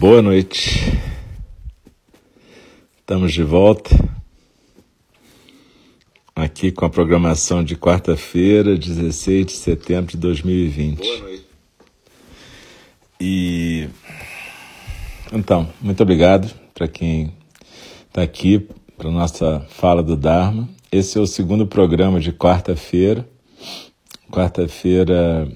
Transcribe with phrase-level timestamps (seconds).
[0.00, 0.98] Boa noite.
[3.00, 3.90] Estamos de volta
[6.34, 10.96] aqui com a programação de quarta-feira, 16 de setembro de 2020.
[10.96, 11.46] Boa noite.
[13.20, 13.90] E
[15.34, 17.34] então, muito obrigado para quem
[18.08, 20.66] está aqui para nossa fala do Dharma.
[20.90, 23.28] Esse é o segundo programa de quarta-feira.
[24.32, 25.46] Quarta-feira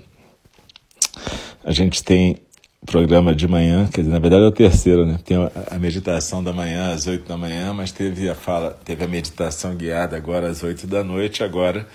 [1.64, 2.43] a gente tem
[2.86, 5.18] programa de manhã, quer dizer, na verdade é o terceiro, né?
[5.24, 5.36] Tem
[5.70, 9.74] a meditação da manhã às oito da manhã, mas teve a fala, teve a meditação
[9.74, 11.88] guiada agora às oito da noite, agora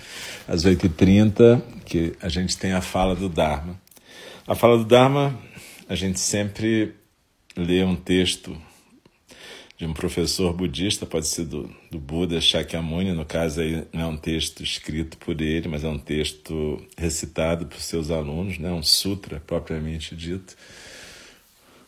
[0.48, 3.80] às oito e trinta, que a gente tem a fala do Dharma.
[4.46, 5.38] A fala do Dharma,
[5.88, 6.94] a gente sempre
[7.56, 8.56] lê um texto
[9.80, 14.06] de um professor budista, pode ser do, do Buda Shakyamuni, no caso aí não é
[14.06, 18.70] um texto escrito por ele, mas é um texto recitado por seus alunos, né?
[18.70, 20.54] um sutra propriamente dito.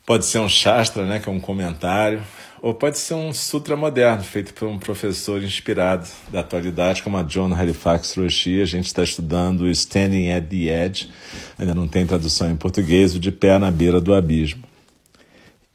[0.05, 2.23] Pode ser um Shastra, né, que é um comentário,
[2.61, 7.23] ou pode ser um sutra moderno, feito por um professor inspirado da atualidade, como a
[7.23, 8.61] John Halifax Roshi.
[8.61, 11.11] A gente está estudando Standing at the Edge,
[11.59, 14.63] ainda não tem tradução em português, o de pé na beira do abismo.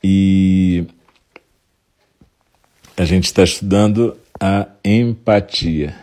[0.03, 0.85] E
[2.95, 5.95] a gente está estudando a empatia.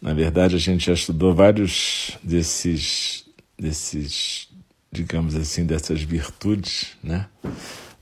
[0.00, 3.24] Na verdade, a gente já estudou vários desses,
[3.58, 4.48] desses,
[4.92, 7.26] digamos assim, dessas virtudes, né?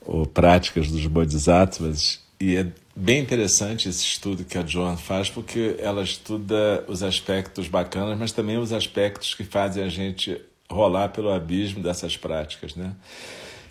[0.05, 2.21] Ou práticas dos bodhisattvas.
[2.41, 7.69] E é bem interessante esse estudo que a Joan faz, porque ela estuda os aspectos
[7.69, 12.93] bacanas, mas também os aspectos que fazem a gente rolar pelo abismo dessas práticas, né?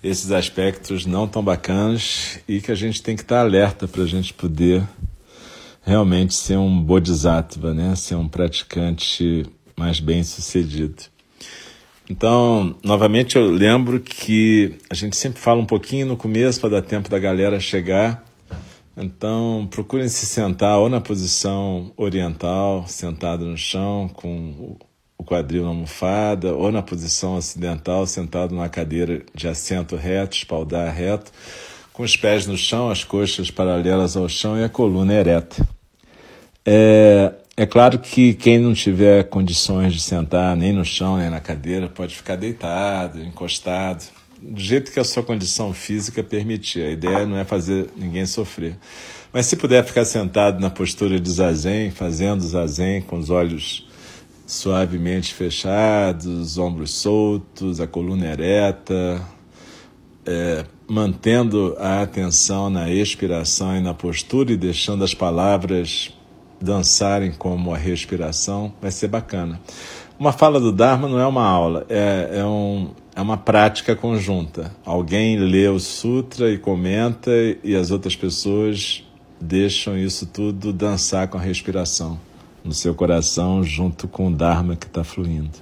[0.04, 4.08] esses aspectos não tão bacanas e que a gente tem que estar alerta para a
[4.08, 4.88] gente poder
[5.82, 7.96] realmente ser um bodhisattva, né?
[7.96, 9.46] ser um praticante
[9.78, 11.04] mais bem sucedido.
[12.10, 16.82] Então, novamente, eu lembro que a gente sempre fala um pouquinho no começo para dar
[16.82, 18.26] tempo da galera chegar.
[18.98, 24.76] Então, procurem se sentar ou na posição oriental, sentado no chão, com
[25.18, 30.92] o quadril na almofada, ou na posição ocidental, sentado numa cadeira de assento reto, espaldar
[30.92, 31.32] reto,
[31.94, 35.68] com os pés no chão, as coxas paralelas ao chão e a coluna ereta.
[36.66, 41.42] É, é claro que quem não tiver condições de sentar nem no chão nem na
[41.42, 44.06] cadeira pode ficar deitado, encostado,
[44.42, 46.84] do jeito que a sua condição física permitir.
[46.84, 48.78] A ideia não é fazer ninguém sofrer.
[49.34, 53.86] Mas se puder ficar sentado na postura de zazen, fazendo zazen com os olhos
[54.48, 59.22] suavemente fechados, ombros soltos, a coluna ereta,
[60.26, 66.18] é, mantendo a atenção na expiração e na postura e deixando as palavras
[66.62, 69.60] dançarem como a respiração, vai ser bacana.
[70.20, 74.72] Uma fala do Dharma não é uma aula, é, é, um, é uma prática conjunta.
[74.86, 77.32] Alguém lê o sutra e comenta,
[77.64, 79.04] e as outras pessoas
[79.40, 82.20] deixam isso tudo dançar com a respiração
[82.64, 85.58] no seu coração junto com o Dharma que está fluindo.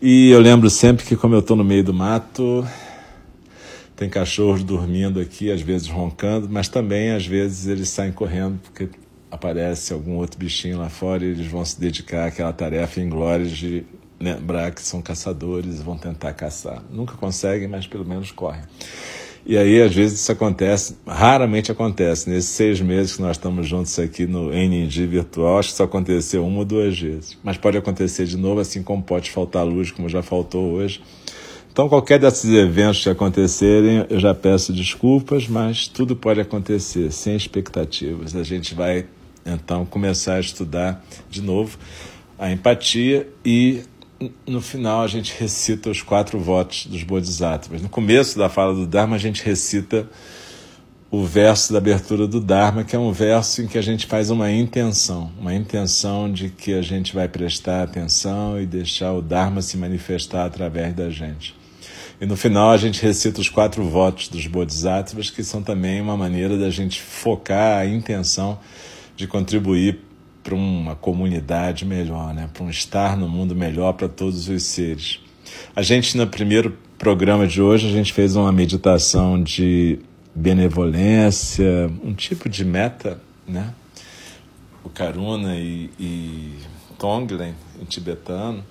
[0.00, 2.66] E eu lembro sempre que, como eu estou no meio do mato,
[3.94, 8.88] tem cachorros dormindo aqui, às vezes roncando, mas também às vezes eles saem correndo porque
[9.36, 13.50] aparece algum outro bichinho lá fora e eles vão se dedicar àquela tarefa em glórias
[13.50, 13.84] de
[14.18, 16.82] lembrar que são caçadores vão tentar caçar.
[16.90, 18.62] Nunca conseguem, mas pelo menos correm.
[19.48, 22.28] E aí, às vezes, isso acontece, raramente acontece.
[22.28, 26.44] Nesses seis meses que nós estamos juntos aqui no NNG virtual, acho que só aconteceu
[26.44, 27.38] uma ou duas vezes.
[27.44, 31.00] Mas pode acontecer de novo, assim como pode faltar luz, como já faltou hoje.
[31.70, 37.36] Então, qualquer desses eventos que acontecerem, eu já peço desculpas, mas tudo pode acontecer, sem
[37.36, 38.34] expectativas.
[38.34, 39.04] A gente vai,
[39.46, 41.78] então, começar a estudar de novo
[42.38, 43.82] a empatia e
[44.46, 47.82] no final a gente recita os quatro votos dos Bodhisattvas.
[47.82, 50.08] No começo da fala do Dharma, a gente recita
[51.10, 54.30] o verso da abertura do Dharma, que é um verso em que a gente faz
[54.30, 59.62] uma intenção, uma intenção de que a gente vai prestar atenção e deixar o Dharma
[59.62, 61.54] se manifestar através da gente.
[62.20, 66.16] E no final a gente recita os quatro votos dos Bodhisattvas, que são também uma
[66.16, 68.58] maneira da gente focar a intenção
[69.16, 70.00] de contribuir
[70.42, 72.48] para uma comunidade melhor, né?
[72.52, 75.18] para um estar no mundo melhor para todos os seres.
[75.74, 79.98] A gente, no primeiro programa de hoje, a gente fez uma meditação de
[80.34, 83.72] benevolência, um tipo de meta, né?
[84.84, 86.58] O Karuna e, e
[86.98, 88.64] Tonglen, em tibetano.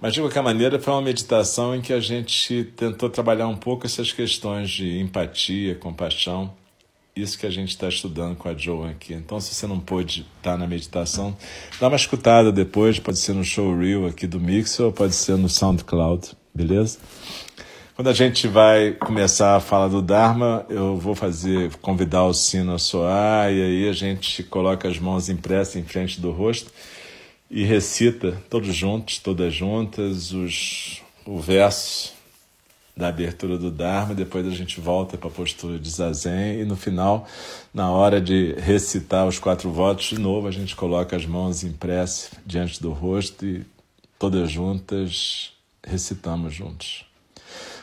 [0.00, 3.86] Mas, de qualquer maneira, foi uma meditação em que a gente tentou trabalhar um pouco
[3.86, 6.52] essas questões de empatia, compaixão
[7.16, 9.14] isso que a gente está estudando com a Joan aqui.
[9.14, 11.36] Então, se você não pôde estar tá na meditação,
[11.80, 15.36] dá uma escutada depois, pode ser no show reel aqui do Mix ou pode ser
[15.36, 16.98] no SoundCloud, beleza?
[17.94, 22.74] Quando a gente vai começar a falar do Dharma, eu vou fazer, convidar o sino
[22.74, 26.72] a soar, e aí a gente coloca as mãos impressas em frente do rosto
[27.48, 32.12] e recita, todos juntos, todas juntas, os, o verso
[32.96, 36.76] da abertura do Dharma, depois a gente volta para a postura de Zazen e no
[36.76, 37.26] final,
[37.72, 42.30] na hora de recitar os quatro votos, de novo a gente coloca as mãos impressas
[42.46, 43.64] diante do rosto e
[44.18, 45.52] todas juntas
[45.84, 47.04] recitamos juntos.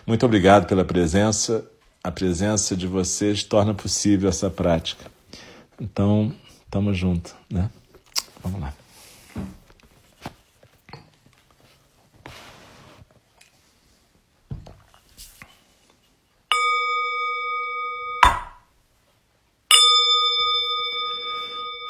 [0.06, 1.66] Muito obrigado pela presença.
[2.04, 5.06] A presença de vocês torna possível essa prática.
[5.80, 6.34] Então,
[6.66, 7.70] estamos juntos, né?
[8.44, 8.81] Vamos lá.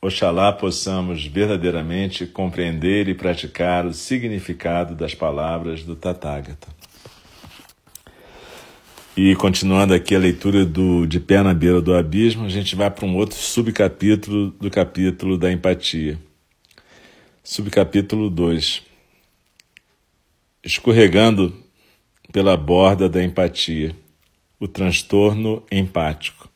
[0.00, 6.68] Oxalá possamos verdadeiramente compreender e praticar o significado das palavras do Tathagata.
[9.16, 12.88] E continuando aqui a leitura do De Pé na Beira do Abismo, a gente vai
[12.88, 16.16] para um outro subcapítulo do capítulo da empatia.
[17.42, 18.82] Subcapítulo 2.
[20.62, 21.52] Escorregando
[22.32, 23.96] pela borda da empatia,
[24.60, 26.48] o transtorno empático.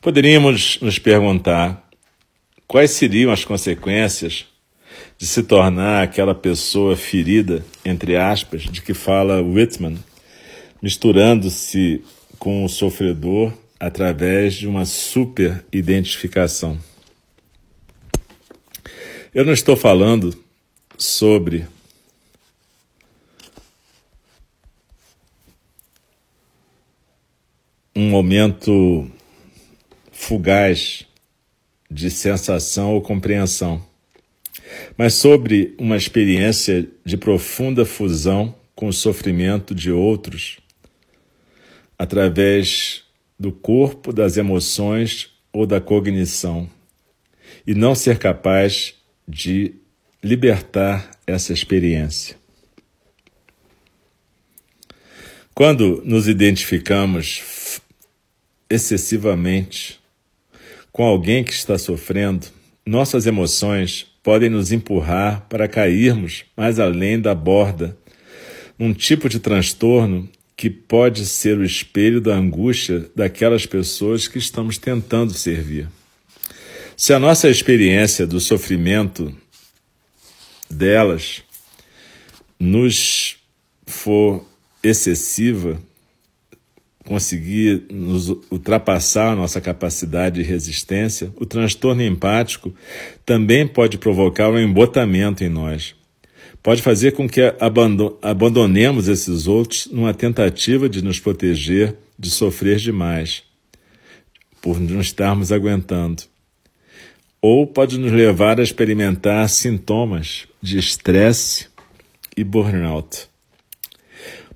[0.00, 1.85] Poderíamos nos perguntar
[2.66, 4.46] quais seriam as consequências
[5.18, 9.98] de se tornar aquela pessoa ferida, entre aspas, de que fala Whitman
[10.82, 12.02] misturando-se
[12.38, 16.78] com o sofredor através de uma super identificação.
[19.34, 20.36] Eu não estou falando
[20.96, 21.66] sobre
[27.94, 29.10] um momento
[30.12, 31.06] fugaz
[31.90, 33.84] de sensação ou compreensão,
[34.96, 40.58] mas sobre uma experiência de profunda fusão com o sofrimento de outros
[41.98, 43.04] através
[43.38, 46.68] do corpo, das emoções ou da cognição,
[47.66, 48.94] e não ser capaz
[49.26, 49.74] de
[50.22, 52.36] libertar essa experiência.
[55.54, 57.80] Quando nos identificamos
[58.68, 60.00] excessivamente
[60.96, 62.46] com alguém que está sofrendo,
[62.86, 67.94] nossas emoções podem nos empurrar para cairmos mais além da borda,
[68.78, 70.26] num tipo de transtorno
[70.56, 75.86] que pode ser o espelho da angústia daquelas pessoas que estamos tentando servir.
[76.96, 79.36] Se a nossa experiência do sofrimento
[80.70, 81.42] delas
[82.58, 83.36] nos
[83.86, 84.42] for
[84.82, 85.78] excessiva,
[87.06, 92.74] conseguir nos ultrapassar a nossa capacidade de resistência, o transtorno empático
[93.24, 95.94] também pode provocar um embotamento em nós
[96.62, 97.40] pode fazer com que
[98.20, 103.44] abandonemos esses outros numa tentativa de nos proteger de sofrer demais,
[104.60, 106.24] por não estarmos aguentando.
[107.40, 111.68] Ou pode nos levar a experimentar sintomas de estresse
[112.36, 113.28] e burnout.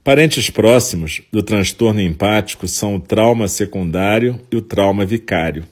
[0.03, 5.67] Parentes próximos do transtorno empático são o trauma secundário e o trauma vicário.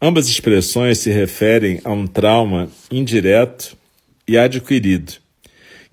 [0.00, 3.76] Ambas expressões se referem a um trauma indireto
[4.26, 5.14] e adquirido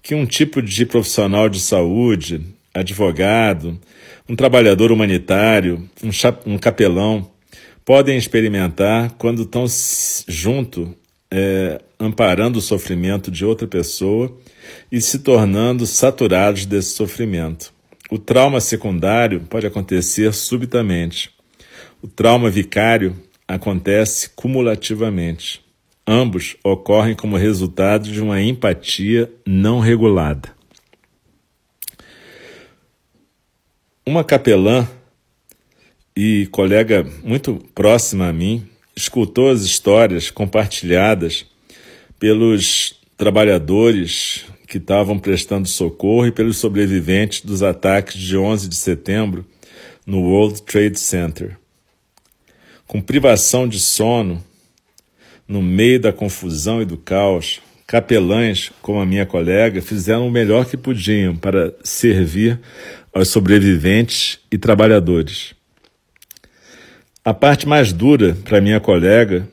[0.01, 2.41] que um tipo de profissional de saúde,
[2.73, 3.79] advogado,
[4.27, 7.31] um trabalhador humanitário, um, um capelão,
[7.85, 9.65] podem experimentar quando estão
[10.27, 10.93] junto,
[11.31, 14.37] é, amparando o sofrimento de outra pessoa
[14.91, 17.73] e se tornando saturados desse sofrimento.
[18.09, 21.31] O trauma secundário pode acontecer subitamente.
[22.01, 23.15] O trauma vicário
[23.47, 25.63] acontece cumulativamente.
[26.05, 30.53] Ambos ocorrem como resultado de uma empatia não regulada.
[34.05, 34.87] Uma capelã
[36.15, 41.45] e colega muito próxima a mim, escutou as histórias compartilhadas
[42.19, 49.45] pelos trabalhadores que estavam prestando socorro e pelos sobreviventes dos ataques de 11 de setembro
[50.03, 51.55] no World Trade Center.
[52.87, 54.43] Com privação de sono,
[55.47, 60.65] no meio da confusão e do caos, capelães, como a minha colega, fizeram o melhor
[60.65, 62.59] que podiam para servir
[63.13, 65.53] aos sobreviventes e trabalhadores.
[67.23, 69.47] A parte mais dura para minha colega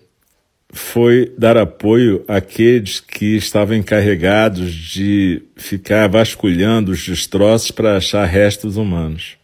[0.72, 8.76] foi dar apoio àqueles que estavam encarregados de ficar vasculhando os destroços para achar restos
[8.76, 9.36] humanos.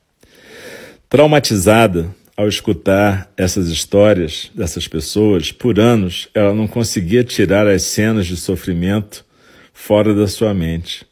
[1.08, 8.26] Traumatizada ao escutar essas histórias dessas pessoas, por anos ela não conseguia tirar as cenas
[8.26, 9.24] de sofrimento
[9.72, 11.06] fora da sua mente.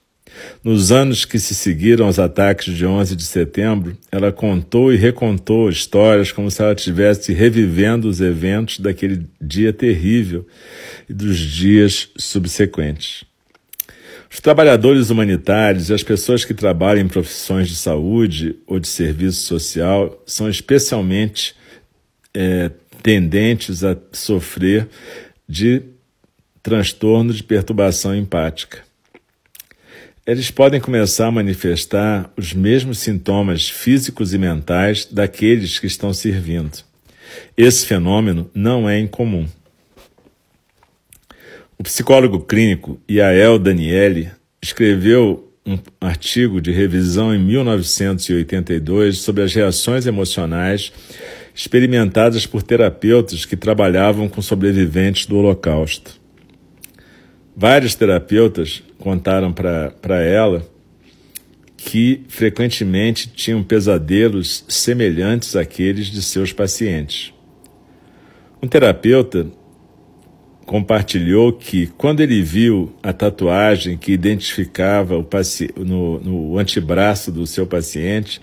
[0.63, 5.69] Nos anos que se seguiram aos ataques de 11 de setembro, ela contou e recontou
[5.69, 10.47] histórias como se ela estivesse revivendo os eventos daquele dia terrível
[11.09, 13.25] e dos dias subsequentes.
[14.31, 19.43] Os trabalhadores humanitários e as pessoas que trabalham em profissões de saúde ou de serviço
[19.43, 21.55] social são especialmente
[22.33, 22.71] é,
[23.03, 24.89] tendentes a sofrer
[25.49, 25.83] de
[26.63, 28.83] transtorno de perturbação empática
[30.27, 36.79] eles podem começar a manifestar os mesmos sintomas físicos e mentais daqueles que estão servindo.
[37.57, 39.47] Esse fenômeno não é incomum.
[41.77, 44.31] O psicólogo clínico Yael Daniele
[44.63, 50.93] escreveu um artigo de revisão em 1982 sobre as reações emocionais
[51.55, 56.24] experimentadas por terapeutas que trabalhavam com sobreviventes do Holocausto.
[57.57, 60.67] Vários terapeutas contaram para ela
[61.77, 67.33] que frequentemente tinham pesadelos semelhantes àqueles de seus pacientes.
[68.61, 69.47] Um terapeuta
[70.65, 75.29] compartilhou que, quando ele viu a tatuagem que identificava o
[75.77, 78.41] no, no antebraço do seu paciente,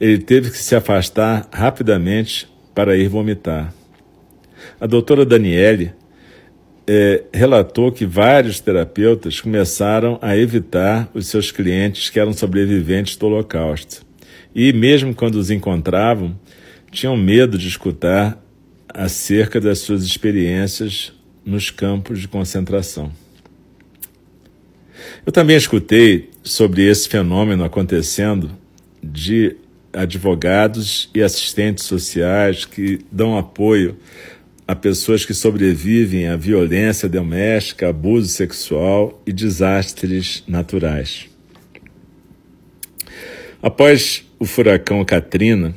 [0.00, 3.72] ele teve que se afastar rapidamente para ir vomitar.
[4.80, 5.92] A doutora Daniele
[6.94, 13.24] é, relatou que vários terapeutas começaram a evitar os seus clientes que eram sobreviventes do
[13.24, 14.04] Holocausto.
[14.54, 16.38] E, mesmo quando os encontravam,
[16.90, 18.38] tinham medo de escutar
[18.86, 21.14] acerca das suas experiências
[21.46, 23.10] nos campos de concentração.
[25.24, 28.50] Eu também escutei sobre esse fenômeno acontecendo
[29.02, 29.56] de
[29.94, 33.96] advogados e assistentes sociais que dão apoio
[34.72, 41.28] a pessoas que sobrevivem à violência doméstica, abuso sexual e desastres naturais.
[43.62, 45.74] Após o furacão Katrina,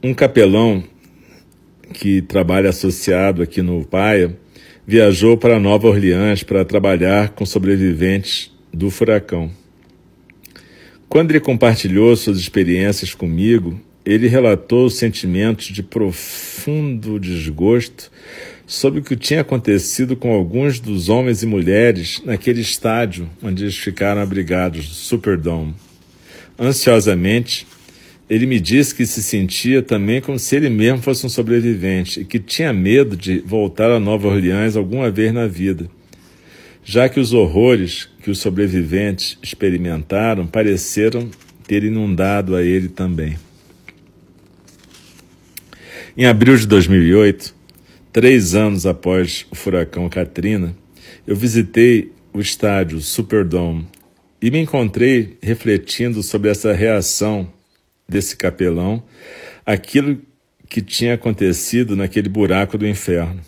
[0.00, 0.84] um capelão
[1.92, 4.38] que trabalha associado aqui no Paia
[4.86, 9.50] viajou para Nova Orleans para trabalhar com sobreviventes do furacão.
[11.08, 18.10] Quando ele compartilhou suas experiências comigo, ele relatou sentimentos de profundo desgosto
[18.66, 23.76] sobre o que tinha acontecido com alguns dos homens e mulheres naquele estádio onde eles
[23.76, 25.74] ficaram abrigados, Superdome.
[26.58, 27.66] Ansiosamente,
[28.30, 32.24] ele me disse que se sentia também como se ele mesmo fosse um sobrevivente e
[32.24, 35.86] que tinha medo de voltar a Nova Orleans alguma vez na vida,
[36.82, 41.28] já que os horrores que os sobreviventes experimentaram pareceram
[41.66, 43.36] ter inundado a ele também.
[46.20, 47.54] Em abril de 2008,
[48.12, 50.76] três anos após o furacão Katrina,
[51.24, 53.86] eu visitei o estádio Superdome
[54.42, 57.48] e me encontrei refletindo sobre essa reação
[58.08, 59.00] desse capelão,
[59.64, 60.20] aquilo
[60.68, 63.40] que tinha acontecido naquele buraco do inferno,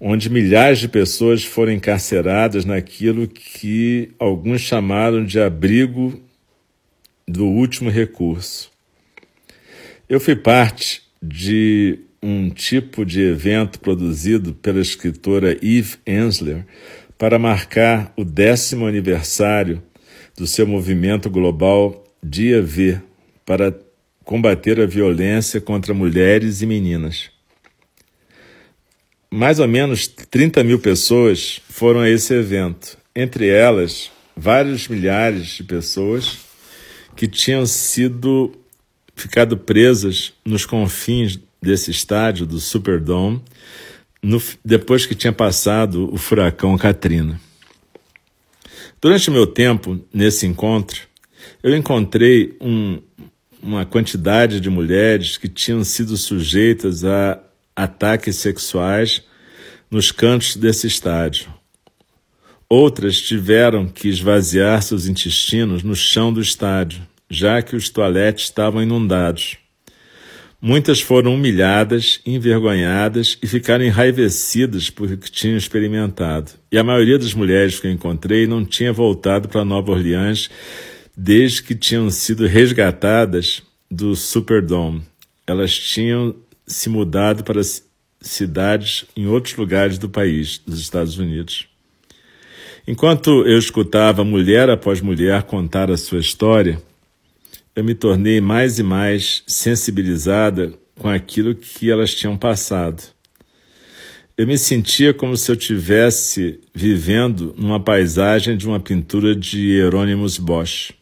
[0.00, 6.22] onde milhares de pessoas foram encarceradas naquilo que alguns chamaram de abrigo
[7.26, 8.70] do último recurso.
[10.08, 16.66] Eu fui parte de um tipo de evento produzido pela escritora Eve Ensler
[17.18, 19.82] para marcar o décimo aniversário
[20.36, 23.00] do seu movimento global Dia V
[23.44, 23.74] para
[24.24, 27.30] combater a violência contra mulheres e meninas.
[29.30, 35.64] Mais ou menos 30 mil pessoas foram a esse evento, entre elas vários milhares de
[35.64, 36.38] pessoas
[37.14, 38.52] que tinham sido
[39.16, 43.42] ficado presas nos confins desse estádio, do Superdome,
[44.22, 47.40] no, depois que tinha passado o furacão Katrina.
[49.00, 51.00] Durante meu tempo nesse encontro,
[51.62, 53.00] eu encontrei um,
[53.62, 57.40] uma quantidade de mulheres que tinham sido sujeitas a
[57.74, 59.22] ataques sexuais
[59.90, 61.52] nos cantos desse estádio.
[62.68, 68.82] Outras tiveram que esvaziar seus intestinos no chão do estádio, já que os toaletes estavam
[68.82, 69.58] inundados.
[70.60, 76.52] Muitas foram humilhadas, envergonhadas e ficaram enraivecidas por o que tinham experimentado.
[76.72, 80.50] E a maioria das mulheres que eu encontrei não tinha voltado para Nova Orleans
[81.16, 85.02] desde que tinham sido resgatadas do Superdome.
[85.46, 86.34] Elas tinham
[86.66, 87.60] se mudado para
[88.20, 91.68] cidades em outros lugares do país, dos Estados Unidos.
[92.88, 96.80] Enquanto eu escutava mulher após mulher contar a sua história,
[97.76, 103.02] eu me tornei mais e mais sensibilizada com aquilo que elas tinham passado.
[104.34, 110.38] Eu me sentia como se eu tivesse vivendo numa paisagem de uma pintura de Hieronymus
[110.38, 110.92] Bosch.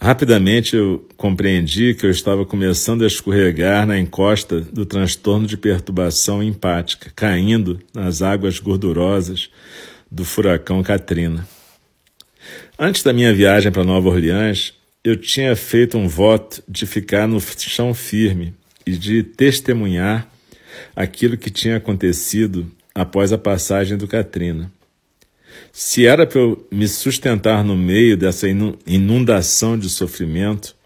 [0.00, 6.42] Rapidamente eu compreendi que eu estava começando a escorregar na encosta do transtorno de perturbação
[6.42, 9.50] empática, caindo nas águas gordurosas
[10.10, 11.48] do furacão Katrina.
[12.78, 14.77] Antes da minha viagem para Nova Orleans,
[15.08, 18.52] eu tinha feito um voto de ficar no chão firme
[18.84, 20.28] e de testemunhar
[20.94, 24.70] aquilo que tinha acontecido após a passagem do Katrina.
[25.72, 28.46] Se era para eu me sustentar no meio dessa
[28.86, 30.76] inundação de sofrimento,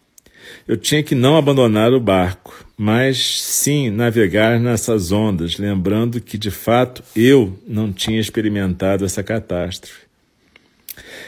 [0.69, 6.51] eu tinha que não abandonar o barco, mas sim navegar nessas ondas, lembrando que de
[6.51, 10.02] fato eu não tinha experimentado essa catástrofe.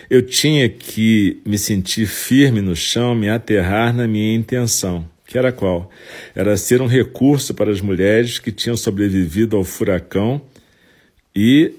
[0.08, 5.50] Eu tinha que me sentir firme no chão, me aterrar na minha intenção, que era
[5.50, 5.90] qual?
[6.34, 10.40] Era ser um recurso para as mulheres que tinham sobrevivido ao furacão
[11.34, 11.72] e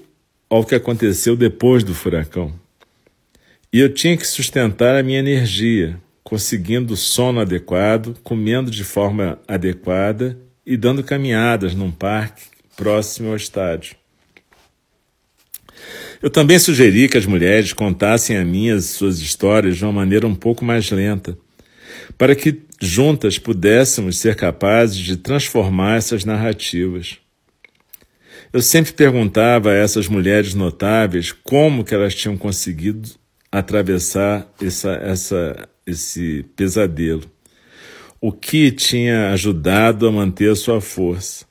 [0.50, 2.52] ao que aconteceu depois do furacão.
[3.72, 10.38] E eu tinha que sustentar a minha energia, conseguindo sono adequado, comendo de forma adequada
[10.64, 12.42] e dando caminhadas num parque
[12.76, 13.96] próximo ao estádio.
[16.22, 20.26] Eu também sugeri que as mulheres contassem a mim as suas histórias de uma maneira
[20.26, 21.38] um pouco mais lenta,
[22.16, 27.18] para que juntas pudéssemos ser capazes de transformar essas narrativas.
[28.52, 33.08] Eu sempre perguntava a essas mulheres notáveis como que elas tinham conseguido
[33.50, 37.24] atravessar essa, essa, esse pesadelo.
[38.20, 41.45] O que tinha ajudado a manter a sua força.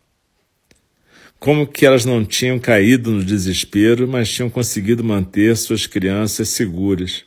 [1.39, 7.23] Como que elas não tinham caído no desespero, mas tinham conseguido manter suas crianças seguras.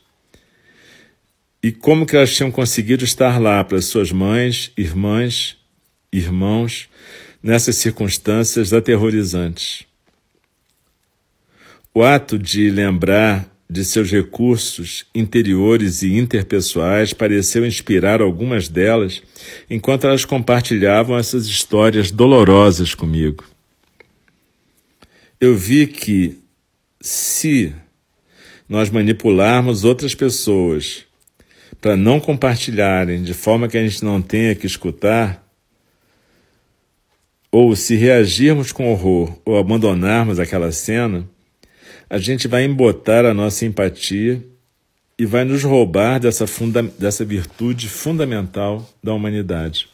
[1.61, 5.57] E como que elas tinham conseguido estar lá para suas mães, irmãs,
[6.11, 6.89] irmãos,
[7.41, 9.85] nessas circunstâncias aterrorizantes.
[11.93, 19.21] O ato de lembrar de seus recursos interiores e interpessoais pareceu inspirar algumas delas
[19.69, 23.43] enquanto elas compartilhavam essas histórias dolorosas comigo
[25.39, 26.37] eu vi que
[26.99, 27.73] se
[28.67, 31.05] nós manipularmos outras pessoas
[31.79, 35.47] para não compartilharem de forma que a gente não tenha que escutar,
[37.51, 41.27] ou se reagirmos com horror ou abandonarmos aquela cena,
[42.09, 44.43] a gente vai embotar a nossa empatia
[45.17, 49.87] e vai nos roubar dessa, funda dessa virtude fundamental da humanidade.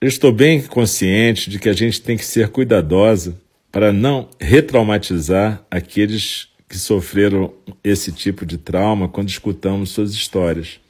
[0.00, 3.36] Eu estou bem consciente de que a gente tem que ser cuidadosa
[3.70, 7.52] para não retraumatizar aqueles que sofreram
[7.82, 10.80] esse tipo de trauma quando escutamos suas histórias.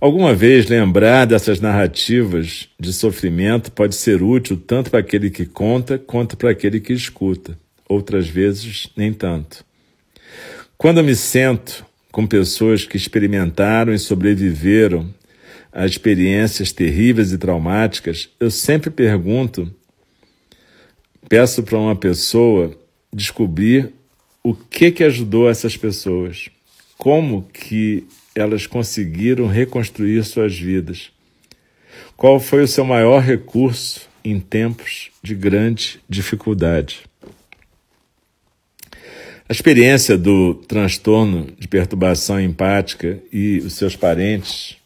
[0.00, 5.98] Alguma vez lembrar dessas narrativas de sofrimento pode ser útil tanto para aquele que conta
[5.98, 9.64] quanto para aquele que escuta, outras vezes nem tanto.
[10.78, 15.12] Quando me sento com pessoas que experimentaram e sobreviveram
[15.72, 19.70] a experiências terríveis e traumáticas, eu sempre pergunto
[21.30, 22.76] Peço para uma pessoa
[23.12, 23.92] descobrir
[24.42, 26.50] o que que ajudou essas pessoas,
[26.98, 31.12] como que elas conseguiram reconstruir suas vidas.
[32.16, 37.04] Qual foi o seu maior recurso em tempos de grande dificuldade?
[39.48, 44.76] A experiência do transtorno de perturbação empática e os seus parentes,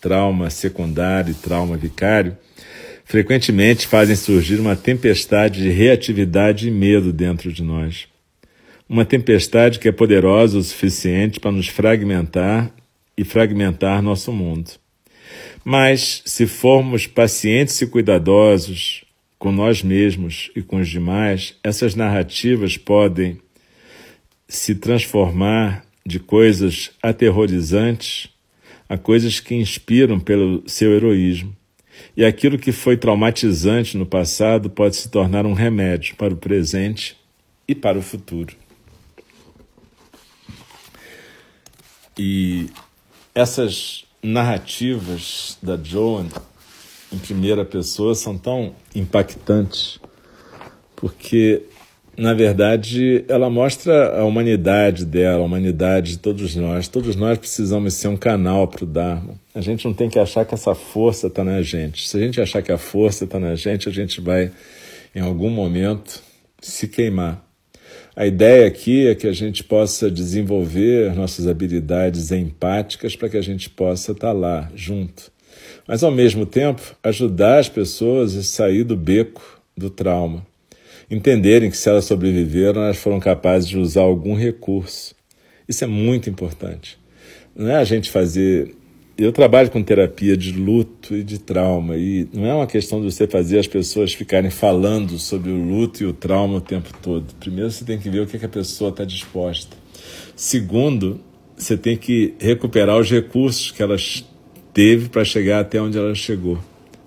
[0.00, 2.38] trauma secundário e trauma vicário,
[3.10, 8.06] frequentemente fazem surgir uma tempestade de reatividade e medo dentro de nós.
[8.88, 12.72] Uma tempestade que é poderosa o suficiente para nos fragmentar
[13.16, 14.70] e fragmentar nosso mundo.
[15.64, 19.04] Mas, se formos pacientes e cuidadosos
[19.40, 23.40] com nós mesmos e com os demais, essas narrativas podem
[24.46, 28.28] se transformar de coisas aterrorizantes
[28.88, 31.58] a coisas que inspiram pelo seu heroísmo.
[32.16, 37.16] E aquilo que foi traumatizante no passado pode se tornar um remédio para o presente
[37.66, 38.56] e para o futuro.
[42.18, 42.68] E
[43.34, 46.26] essas narrativas da Joan
[47.12, 49.98] em primeira pessoa são tão impactantes
[51.00, 51.62] porque
[52.16, 56.86] na verdade ela mostra a humanidade dela, a humanidade de todos nós.
[56.86, 59.39] Todos nós precisamos ser um canal para o Dharma.
[59.52, 62.08] A gente não tem que achar que essa força está na gente.
[62.08, 64.52] Se a gente achar que a força está na gente, a gente vai
[65.12, 66.22] em algum momento
[66.60, 67.44] se queimar.
[68.14, 73.42] A ideia aqui é que a gente possa desenvolver nossas habilidades empáticas para que a
[73.42, 75.32] gente possa estar tá lá, junto.
[75.86, 80.46] Mas, ao mesmo tempo, ajudar as pessoas a sair do beco do trauma.
[81.10, 85.12] Entenderem que, se elas sobreviveram, elas foram capazes de usar algum recurso.
[85.68, 86.98] Isso é muito importante.
[87.54, 88.76] Não é a gente fazer
[89.20, 93.12] eu trabalho com terapia de luto e de trauma, e não é uma questão de
[93.12, 97.26] você fazer as pessoas ficarem falando sobre o luto e o trauma o tempo todo.
[97.38, 99.76] Primeiro, você tem que ver o que, que a pessoa está disposta.
[100.34, 101.20] Segundo,
[101.54, 103.96] você tem que recuperar os recursos que ela
[104.72, 106.58] teve para chegar até onde ela chegou,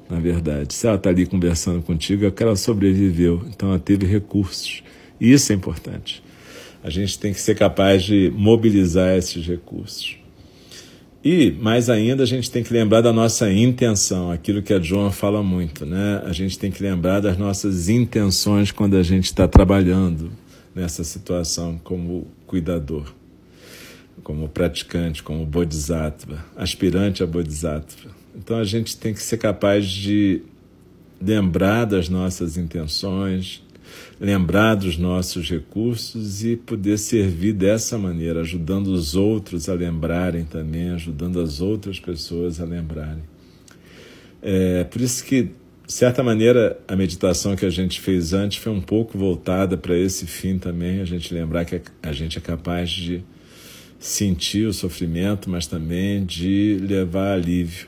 [0.08, 0.76] na verdade.
[0.76, 4.84] Se ela está ali conversando contigo, é que ela sobreviveu, então ela teve recursos.
[5.19, 6.23] E isso é importante.
[6.84, 10.22] A gente tem que ser capaz de mobilizar esses recursos.
[11.23, 15.09] E, mais ainda, a gente tem que lembrar da nossa intenção, aquilo que a Joan
[15.09, 16.21] fala muito, né?
[16.25, 20.31] A gente tem que lembrar das nossas intenções quando a gente está trabalhando
[20.75, 23.13] nessa situação como cuidador,
[24.21, 28.09] como praticante, como bodhisattva, aspirante a bodhisattva.
[28.36, 30.41] Então a gente tem que ser capaz de
[31.21, 33.63] lembrar das nossas intenções,
[34.19, 40.89] lembrar dos nossos recursos e poder servir dessa maneira, ajudando os outros a lembrarem também,
[40.91, 43.23] ajudando as outras pessoas a lembrarem.
[44.41, 45.43] É, por isso que,
[45.86, 49.97] de certa maneira, a meditação que a gente fez antes foi um pouco voltada para
[49.97, 53.23] esse fim também, a gente lembrar que a gente é capaz de
[53.99, 57.88] sentir o sofrimento, mas também de levar alívio.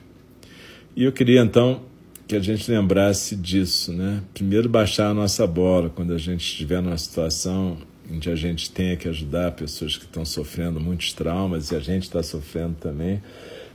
[0.95, 1.81] E eu queria então
[2.27, 4.21] que a gente lembrasse disso, né?
[4.33, 7.77] Primeiro baixar a nossa bola quando a gente estiver numa situação
[8.09, 11.79] em que a gente tenha que ajudar pessoas que estão sofrendo muitos traumas e a
[11.79, 13.21] gente está sofrendo também.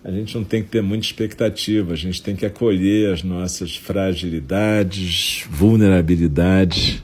[0.02, 3.76] A gente não tem que ter muita expectativa, a gente tem que acolher as nossas
[3.76, 7.02] fragilidades, vulnerabilidades.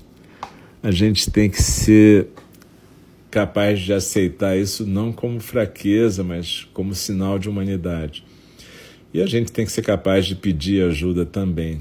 [0.83, 2.29] A gente tem que ser
[3.31, 8.25] capaz de aceitar isso não como fraqueza, mas como sinal de humanidade.
[9.17, 11.81] E a gente tem que ser capaz de pedir ajuda também.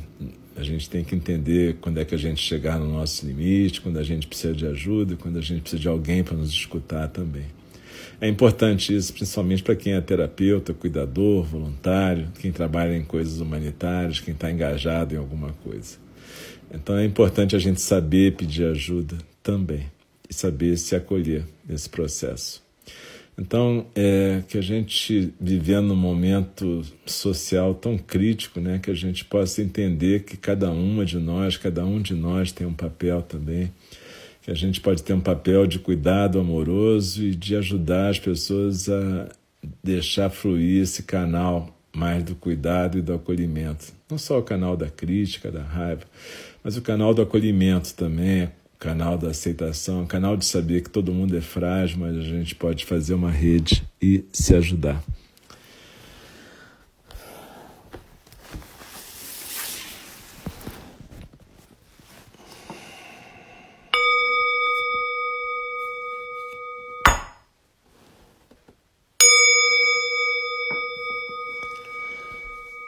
[0.56, 4.00] A gente tem que entender quando é que a gente chegar no nosso limite, quando
[4.00, 7.44] a gente precisa de ajuda, quando a gente precisa de alguém para nos escutar também.
[8.22, 14.22] É importante isso, principalmente para quem é terapeuta, cuidador, voluntário, quem trabalha em coisas humanitárias,
[14.22, 15.98] quem está engajado em alguma coisa.
[16.74, 19.88] Então é importante a gente saber pedir ajuda também
[20.30, 22.65] e saber se acolher nesse processo.
[23.38, 29.26] Então, é, que a gente vivendo um momento social tão crítico, né, que a gente
[29.26, 33.72] possa entender que cada uma de nós, cada um de nós tem um papel também,
[34.42, 38.88] que a gente pode ter um papel de cuidado amoroso e de ajudar as pessoas
[38.88, 39.28] a
[39.84, 43.88] deixar fluir esse canal mais do cuidado e do acolhimento.
[44.10, 46.04] Não só o canal da crítica, da raiva,
[46.64, 48.50] mas o canal do acolhimento também,
[48.86, 52.86] canal da aceitação, canal de saber que todo mundo é frágil, mas a gente pode
[52.86, 55.02] fazer uma rede e se ajudar.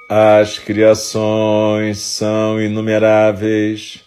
[0.08, 4.07] As criações são inumeráveis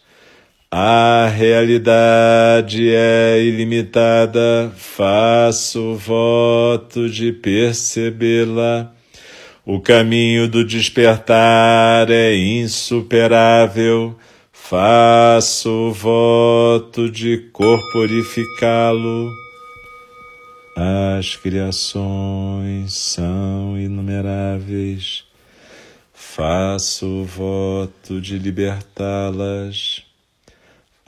[0.73, 8.89] A realidade é ilimitada, faço voto de percebê-la.
[9.65, 14.17] O caminho do despertar é insuperável,
[14.53, 19.29] faço voto de corporificá-lo.
[21.17, 25.25] As criações são inumeráveis,
[26.13, 30.09] faço voto de libertá-las.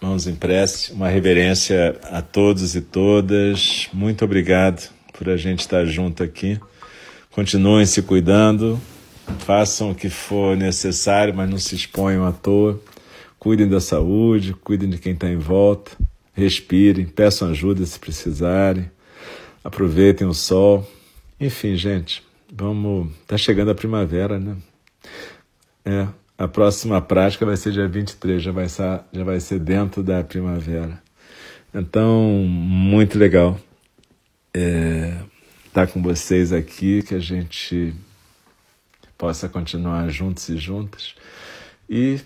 [0.00, 3.88] Mãos em prece, uma reverência a todos e todas.
[3.92, 6.58] Muito obrigado por a gente estar junto aqui.
[7.30, 8.80] Continuem se cuidando,
[9.40, 12.80] façam o que for necessário, mas não se exponham à toa.
[13.38, 15.96] Cuidem da saúde, cuidem de quem está em volta
[16.38, 18.88] respirem, peçam ajuda se precisarem,
[19.64, 20.88] aproveitem o sol.
[21.40, 23.10] Enfim, gente, vamos.
[23.26, 24.56] Tá chegando a primavera, né?
[25.84, 26.06] É,
[26.38, 30.22] a próxima prática vai ser dia 23, já vai ser, já vai ser dentro da
[30.24, 31.02] primavera.
[31.74, 33.60] Então, muito legal
[34.54, 35.18] é,
[35.66, 37.92] estar tá com vocês aqui, que a gente
[39.18, 41.14] possa continuar juntos e juntas.
[41.90, 42.20] E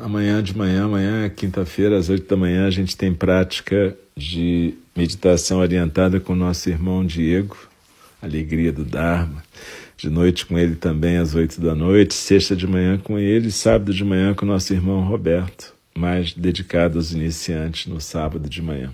[0.00, 5.58] Amanhã de manhã, amanhã, quinta-feira, às oito da manhã, a gente tem prática de meditação
[5.58, 7.56] orientada com o nosso irmão Diego,
[8.22, 9.42] Alegria do Dharma.
[10.02, 12.12] De noite com ele também, às oito da noite.
[12.12, 17.12] Sexta de manhã com ele, sábado de manhã com nosso irmão Roberto, mais dedicado aos
[17.12, 18.92] iniciantes no sábado de manhã.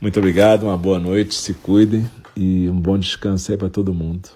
[0.00, 4.28] Muito obrigado, uma boa noite, se cuidem e um bom descanso aí para todo mundo.